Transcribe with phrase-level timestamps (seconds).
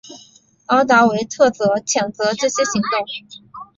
[0.65, 3.05] 而达维特则谴责这些行动。